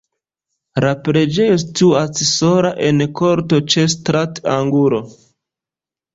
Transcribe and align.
La 0.85 0.93
preĝejo 1.07 1.57
situas 1.63 2.23
sola 2.31 2.73
en 2.89 3.05
korto 3.21 3.61
ĉe 3.75 3.85
stratangulo. 3.97 5.05